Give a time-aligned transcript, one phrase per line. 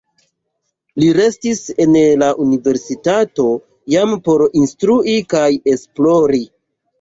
[1.01, 3.45] Li restis en la universitato
[3.95, 6.43] jam por instrui kaj esplori.